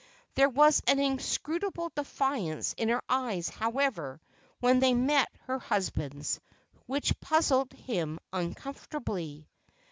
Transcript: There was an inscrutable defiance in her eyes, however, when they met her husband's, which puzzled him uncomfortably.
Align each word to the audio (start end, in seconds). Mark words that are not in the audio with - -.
There 0.33 0.49
was 0.49 0.81
an 0.87 0.97
inscrutable 0.97 1.91
defiance 1.95 2.73
in 2.75 2.89
her 2.89 3.03
eyes, 3.07 3.49
however, 3.49 4.19
when 4.59 4.79
they 4.79 4.95
met 4.95 5.29
her 5.41 5.59
husband's, 5.59 6.39
which 6.87 7.19
puzzled 7.19 7.71
him 7.73 8.17
uncomfortably. 8.33 9.47